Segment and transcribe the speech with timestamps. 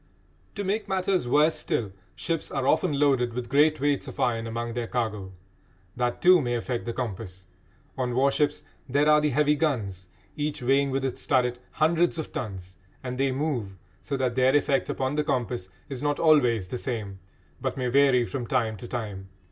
[0.55, 4.73] To make matters worse still, ships are often loaded with great weights of iron among
[4.73, 5.31] their cargo.
[5.95, 7.45] That, too, may affect the compass.
[7.99, 12.77] On warships there are the heavy guns, each weighing, with its turret, hundreds of tons,
[13.03, 17.19] and they move, so that their effect upon the compass is not always the same,
[17.61, 19.29] but may vary from time to time.